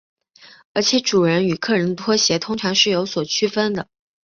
[0.73, 3.87] 而且主人与客人的拖鞋通常是有所区分的。